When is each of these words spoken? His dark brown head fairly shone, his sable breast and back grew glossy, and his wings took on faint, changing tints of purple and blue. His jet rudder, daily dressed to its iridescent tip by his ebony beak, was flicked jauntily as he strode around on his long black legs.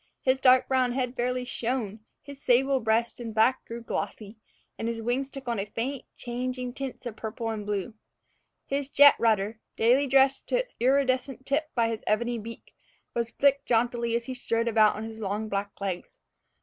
His 0.23 0.39
dark 0.39 0.67
brown 0.67 0.93
head 0.93 1.15
fairly 1.15 1.45
shone, 1.45 1.99
his 2.23 2.41
sable 2.41 2.79
breast 2.79 3.19
and 3.19 3.35
back 3.35 3.63
grew 3.65 3.83
glossy, 3.83 4.35
and 4.75 4.87
his 4.87 4.99
wings 4.99 5.29
took 5.29 5.47
on 5.47 5.63
faint, 5.63 6.05
changing 6.17 6.73
tints 6.73 7.05
of 7.05 7.15
purple 7.15 7.51
and 7.51 7.67
blue. 7.67 7.93
His 8.65 8.89
jet 8.89 9.13
rudder, 9.19 9.59
daily 9.75 10.07
dressed 10.07 10.47
to 10.47 10.57
its 10.57 10.73
iridescent 10.79 11.45
tip 11.45 11.69
by 11.75 11.89
his 11.89 12.03
ebony 12.07 12.39
beak, 12.39 12.73
was 13.13 13.29
flicked 13.29 13.67
jauntily 13.67 14.15
as 14.15 14.25
he 14.25 14.33
strode 14.33 14.67
around 14.67 14.95
on 14.97 15.03
his 15.03 15.21
long 15.21 15.49
black 15.49 15.69
legs. 15.79 16.17